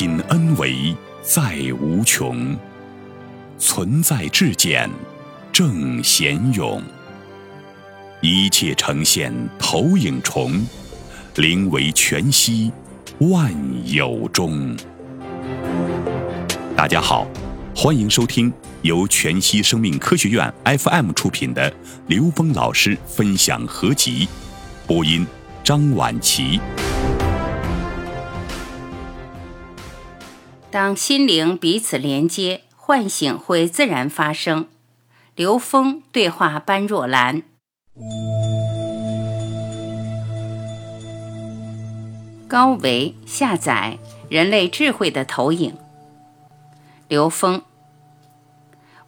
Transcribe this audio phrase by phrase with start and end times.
[0.00, 2.56] 品恩为在无穷，
[3.58, 4.88] 存在至简
[5.52, 6.82] 正贤勇。
[8.22, 10.66] 一切呈现投影重，
[11.36, 12.72] 灵为全息
[13.18, 13.52] 万
[13.84, 14.74] 有中。
[16.74, 17.26] 大家好，
[17.76, 21.70] 欢迎收听由全息生命科学院 FM 出品的
[22.06, 24.26] 刘峰老师分享合集，
[24.86, 25.26] 播音
[25.62, 26.58] 张婉琪。
[30.72, 34.68] 当心灵彼此连接，唤醒会自然发生。
[35.34, 37.42] 刘峰对话般若兰。
[42.46, 43.98] 高维下载
[44.28, 45.76] 人类智慧的投影。
[47.08, 47.62] 刘峰，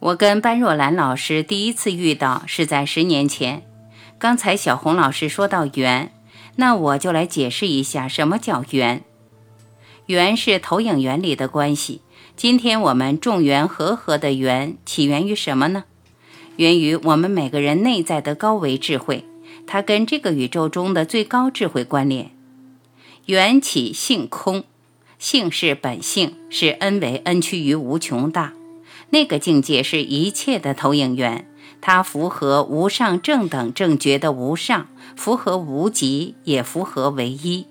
[0.00, 3.62] 我跟般若兰老师第一次遇到是在十年前。
[4.18, 6.12] 刚才小红老师说到缘，
[6.56, 9.04] 那我就来解释一下什么叫缘。
[10.06, 12.00] 缘是投影原理的关系。
[12.36, 15.84] 今天我们众缘和合的缘起源于什么呢？
[16.56, 19.24] 源于我们每个人内在的高维智慧，
[19.66, 22.30] 它跟这个宇宙中的最高智慧关联。
[23.26, 24.64] 缘起性空，
[25.18, 28.52] 性是本性，是 n 为 n 趋于无穷大，
[29.10, 31.46] 那个境界是一切的投影源，
[31.80, 37.66] 它符合无上正等正觉的无上，符合无极，也符合唯一。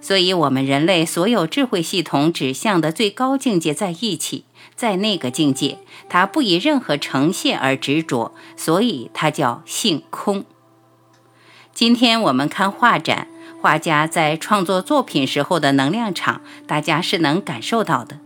[0.00, 10.44] 所以，我们人类所有智慧系统指向的最高境界在一起，在那个境界，它不以任何呈现而执着，所以它叫性空。
[11.74, 13.28] 今天我们看画展，
[13.60, 18.18] 画家在创作作品时候的能量场，大家是能感受到的。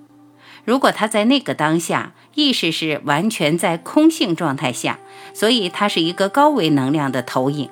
[0.64, 4.98] 如果他在那个当下意识是完全在空性状态下，
[5.34, 7.69] 所以它是一个高维能量的投影，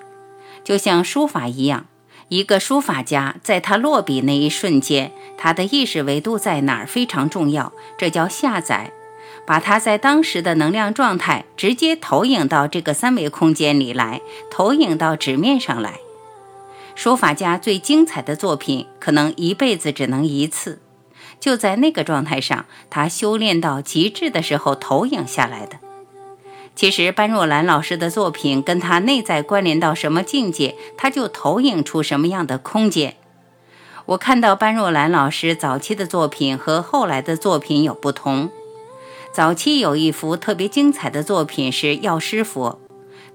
[0.62, 1.86] 就像书法一样。
[2.32, 8.90] 一个书法家在他落笔那一瞬间，他的意识维度在哪儿非常重要，这叫下载，
[9.46, 16.00] 把他在当时的能量状态直接投影到这个三维空间里来，投影到纸面上来。
[16.94, 20.80] 书法家最精彩的作品，可能一辈子只能一次，
[21.38, 25.76] 就在那个状态上，他修炼到极致的时候投影下来的。
[26.74, 33.16] 其实，般若兰老师的作品跟他内在关联到什么境界，他就投影出什么样的空间。
[34.06, 38.50] 我看到般若兰老师早期的作品和后来的作品有不同。
[39.32, 42.80] 早期有一幅特别精彩的作品是药师佛。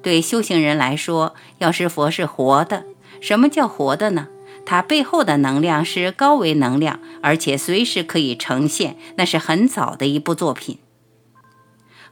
[0.02, 2.84] 对修行人来说，药师佛是活的。
[3.22, 4.28] 什么叫活的呢？
[4.66, 8.98] 它背后的能量是高维能量，而且随时可以呈现。
[9.16, 10.80] 那是很早的一部作品。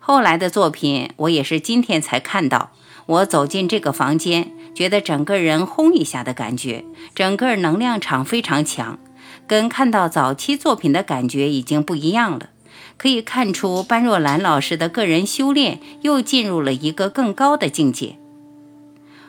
[0.07, 2.69] 后来的作品，我也是今天才看到。
[3.07, 6.85] 我走进这个房间，觉得整个人轰一下的感觉，
[7.16, 8.99] 整个能量场非常强，
[9.47, 12.51] 跟看到早期作品的感觉已经不一样了。
[12.97, 18.19] 可以看出，般若兰老师的个人修炼又进入了一个更高的境界。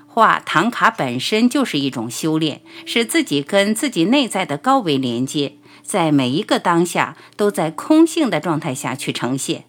[0.07, 9.65] 画唐卡本身就是一种修炼，是自己跟自己内在的高维连接，在每一个当下都在空性的状态下去呈现。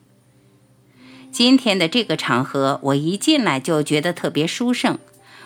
[1.31, 4.97] 今天的这个场合，我一进来就觉得特别殊胜。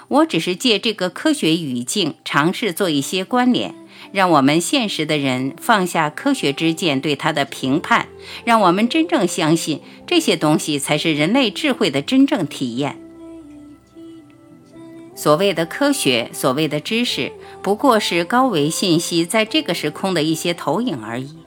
[0.07, 3.73] 我只是借这个科学语境，尝试做一些关联，
[4.11, 8.07] 让我们现实的人放下科学之见对它的评判，
[8.43, 12.97] 让我们真正相信这些东西才是人类智慧的真正体验。
[15.15, 17.31] 所谓的科学，所谓的知识，
[17.61, 21.40] 不过是高维信息在这个时空的一些投影而已。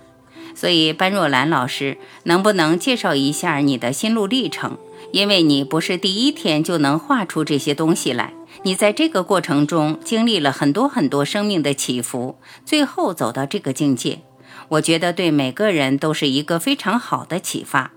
[0.54, 4.78] 所以，般若兰老师，能不能介绍一下你的心路历程？
[5.12, 8.32] 因为你不是第一天就能画出这些东西来，
[8.62, 14.20] 你在这个过程中经历了很多很多生命的起伏，最后走到这个境界，
[14.68, 17.92] 我觉得对每个人都是一个非常好的启发。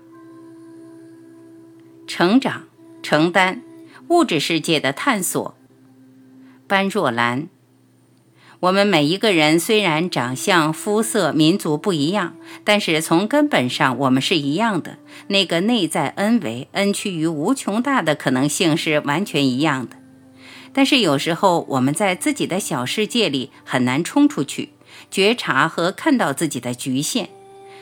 [2.06, 2.64] 成长、
[3.02, 3.62] 承担、
[4.08, 5.54] 物质世界的探索，
[6.66, 7.48] 般若兰。
[8.60, 12.34] 我们每一个人虽然长相、肤色、民族不一样，
[12.64, 14.98] 但是从根本上我们是一样的。
[15.28, 19.96] 那个内在恩维恩趋于无穷大的可能性是完全一样的。
[20.72, 24.70] 但是有时候我们在自己的小世界里很难冲出去，
[25.08, 27.28] 觉察和看到自己的局限。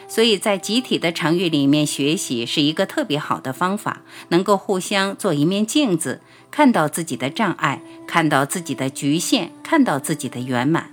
[0.09, 6.21] 所以在集体的场域里面学习是一个特别好的方法，能够互相做一面镜子，
[6.51, 10.91] 看到自己的障碍，看到自己的局限，看到自己的圆满。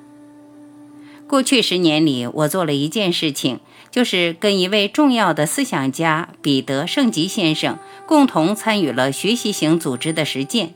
[1.27, 10.75] 过去十年里，我做了一件事情，就是跟一位重要的思想家彼得圣吉先生共同参与了学习型组织的实践。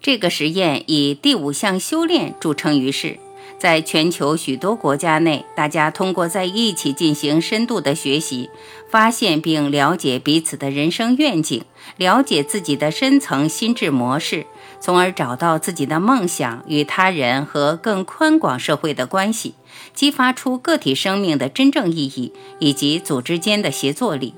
[0.00, 3.18] 这个实验以第五项修炼著称于世。
[3.60, 8.48] 在全球许多国家内，大家通过在一起进行深度的学习，
[8.88, 11.62] 发现并了解彼此的人生愿景，
[11.98, 14.46] 了解自己的深层心智模式，
[14.80, 19.52] 从而找到自己的梦想与他人和更宽广社会的关系，
[19.92, 24.32] 激发出个体生命的真正意义以及组织间的协作力。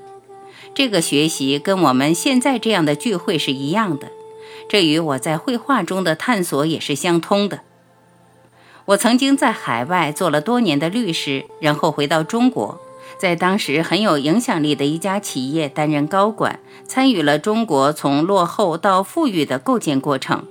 [0.75, 4.09] 这个学习跟我们现在这样的聚会是一样的，
[4.67, 7.61] 这与我在绘画中的探索也是相通的。
[8.85, 12.81] 我曾经在海外做了多年的律师，然后回到中国，
[13.17, 20.45] 在当时很有影响力的一家企业担任高管，参与了中国从落后到富裕的构建过程。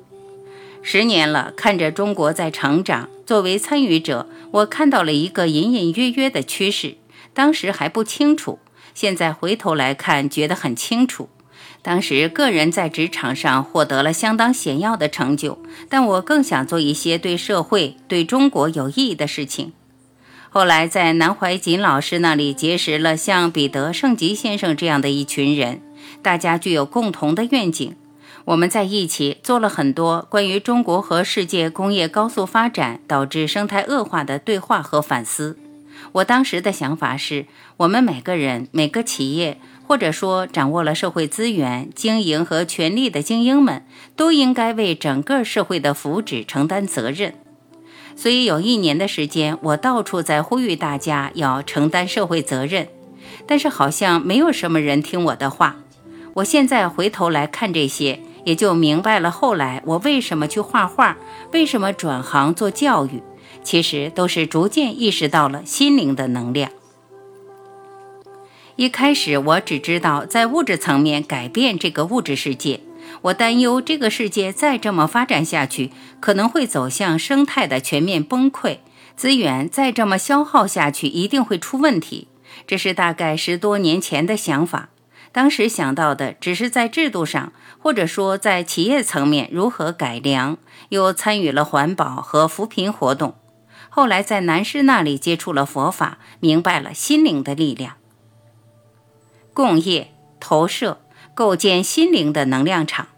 [0.81, 6.97] 十年了，看着中国在成长，作为参与者，我看到了一个隐隐约约的趋势，
[7.35, 8.59] 当时还不清楚，
[8.95, 11.29] 现在回头来看，觉得很清楚。
[11.83, 15.59] 当时个人在职场上获得了相当显要的成就，
[15.89, 19.73] 但我更想做一些对社会、对中国有意义的事情。
[20.49, 25.83] 后来在南怀瑾老师那里结识了像彼得圣吉先生这样的一群人，
[26.23, 27.97] 大家具有共同的愿景。
[28.45, 35.59] 我们在一起做了很多关于中国和世界工业高速发展导致生态恶化的对话和反思。
[36.13, 37.47] 我当时的想法是，
[37.79, 39.59] 我们每个人、每个企业。
[39.87, 43.85] 或者说，掌握了社会资源、经营和权力的精英们，
[44.17, 47.35] 都应该为整个社会的福祉承担责任。
[48.17, 52.89] 所以，有一年的时间，我到处在呼吁大家要承担社会责任，
[53.47, 55.77] 但是好像没有什么人听我的话。
[56.35, 61.17] 我现在回头来看这些，也就明白了后来我为什么去画画，
[61.53, 63.23] 为什么转行做教育，
[63.63, 66.71] 其实都是逐渐意识到了心灵的能量。
[68.77, 72.81] 一开始我只知道在物质层面改变这个物质世界，
[73.23, 75.91] 我担忧这个世界再这么发展下去，
[76.21, 78.79] 可能会走向生态的全面崩溃，
[79.15, 82.29] 资源再这么消耗下去一定会出问题。
[82.67, 84.89] 这是大概十多年前的想法，
[85.33, 90.57] 当时想到的只是在制度上，或者说在企业层面如何改良，
[90.89, 93.35] 又参与了环保和扶贫活动。
[93.91, 97.97] 后来在南师那里接触了佛法，明白了心灵的力量。
[99.55, 100.99] 共业投射，
[101.35, 103.09] 构建心灵的能量场，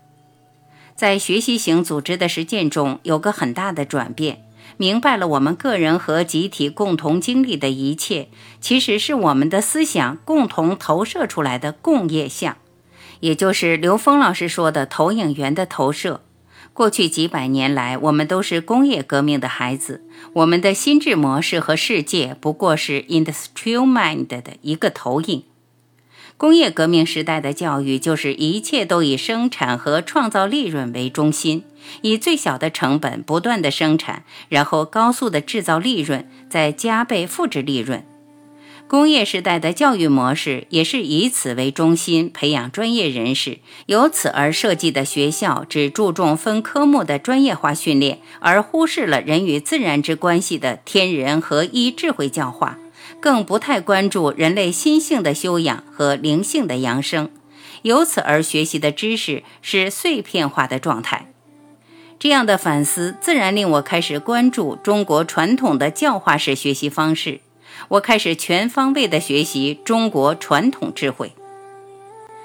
[0.96, 4.44] 在学习型组织的实践中有个很大的转变。
[4.76, 8.28] 明白了，我们个人和集体共同经历的一切，
[8.60, 12.56] 其实是我们的思想共同投射出来的共业相，
[13.20, 16.22] 也就是刘峰老师说的投影源的投射。
[16.72, 20.02] 过去几百年来，我们都是工业革命的孩子，
[20.32, 25.44] 我们的心智模式和世界不过是 industrial mind 的一个投影。
[26.36, 31.64] 工业革命时代的教育就是一切都以生产和创造利润为中心，
[32.02, 38.04] 以最小的成本不断的生产，然后高速的制造利润，再加倍复制利润。
[38.86, 52.78] 工业时代的教育模式也是以此为中心，培养专业人士，由此而设计的学校只注重分科目的专业化训练，而忽视了人与自然之关系的天人合一智慧教化。
[53.25, 57.31] 更不太关注人类心性的修养和灵性的扬升，
[57.81, 61.32] 由此而学习的知识是碎片化的状态。
[62.19, 67.41] 这样的反思自然令我开始关注中国传统的教化式学习方式。
[67.89, 71.32] 我开始全方位的学习中国传统智慧。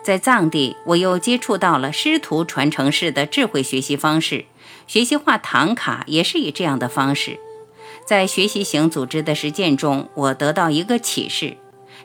[0.02, 4.46] 在藏地，我又接触到了师徒传承式的智慧学习方式，
[4.88, 7.38] 学习画唐卡也是以这样的方式。
[8.06, 11.58] 在学习型组织的实践中，我得到一个启示：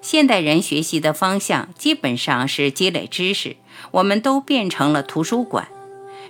[0.02, 3.56] 现代人学习的方向基本上是积累知识，
[3.90, 5.68] 我们都变成了图书馆，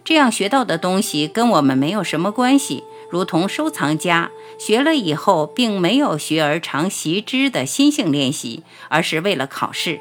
[0.05, 10.01] 这样学到的东西跟我们没有什么关系，如同收藏家学了以后，并没有学而常习之的心性练习，而是为了考试。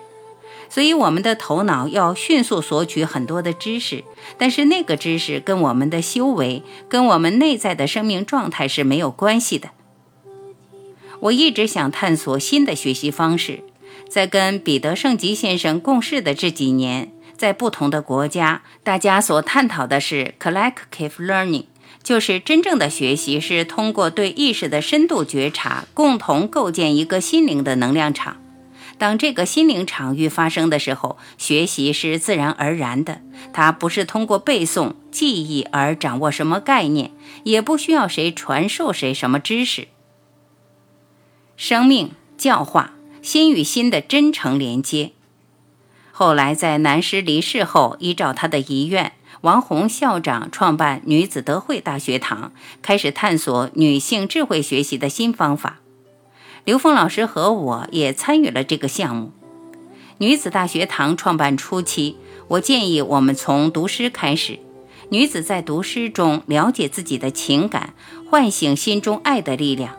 [0.73, 4.03] 所以，我们的头脑要迅速索取很多的知识，
[4.39, 9.69] 但是那个知识跟我们的修为、跟我们内在的生命状态是没有关系的。
[11.19, 13.59] 我一直想探索新的学习方式，
[14.09, 21.65] 在跟彼得圣吉先生共事的这几年，在不同的国家，大家所探讨的是 collective learning，
[22.01, 28.37] 就是真正的学习是通过对意识的深度觉察，共同构建一个心灵的能量场。
[29.03, 33.19] 当这个心灵场域发生的时候，学习是自然而然的。
[33.51, 37.11] 它不是通过背诵、记忆而掌握什么概念，
[37.43, 39.89] 也不需要谁传授谁什么知识。
[41.57, 45.11] 生命教化，心与心的真诚连接。
[46.13, 55.81] 后来在南师离世后，依照他的遗愿，王洪校长创办女子德惠大学堂，开始探索女性智慧学习的新方法。
[56.65, 59.31] 刘峰老师和我也参与了这个项目。
[60.19, 62.15] 女子大学堂创办初期，
[62.47, 64.59] 我建议我们从读诗开始。
[65.09, 67.93] 女子在读诗中了解自己的情感，
[68.29, 69.95] 唤醒心中爱的力量。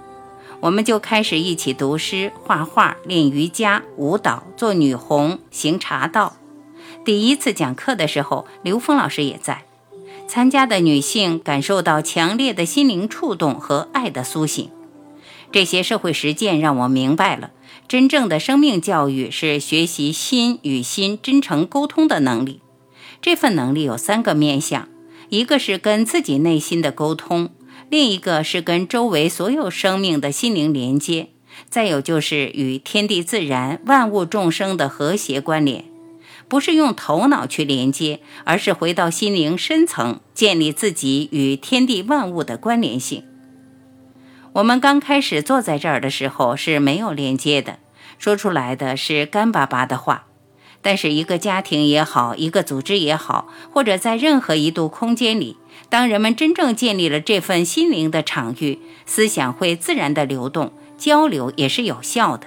[0.61, 6.37] 我们就开始一起读诗、画画、练瑜伽、舞蹈、做女红、行茶道。
[7.05, 9.65] 第一次讲课的时候，刘峰老师也在。
[10.27, 14.71] 参加的女性感受到强烈的心灵触动和爱的苏醒。
[15.55, 17.53] 这些社会实践让我明白了，
[17.87, 22.61] 真正的生命教育是学习心与心真诚沟通的能力。
[23.23, 24.89] 这份能力有三个面向：
[25.29, 27.51] 一个是跟自己内心的沟通，
[27.89, 31.29] 另一个是跟周围所有生命的心灵连接，
[31.71, 35.85] 再有就是与天地自然、万物众生的和谐关联。
[36.49, 43.23] 不是用头脑去连接，而是回到心灵深层，建立自己与天地万物的关联性。
[44.55, 47.81] 我们刚开始坐在这儿的时候是没有连接的，
[48.21, 50.27] 说出来的是干巴巴的话。
[50.81, 55.57] 但是一个家庭也好，一个组织也好，或者在任何一度空间里，
[55.89, 62.47] 当人们真正建立了这份心灵的场域，思想会自然的流动，交流也是有效的。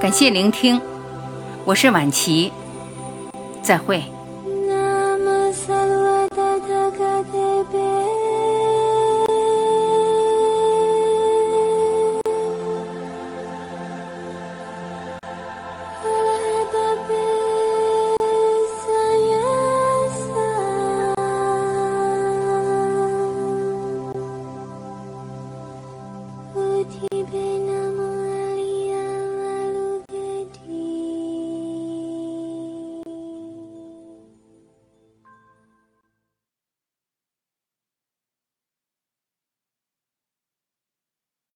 [0.00, 0.80] 感谢聆听，
[1.66, 2.50] 我是晚琪，
[3.60, 4.02] 再会。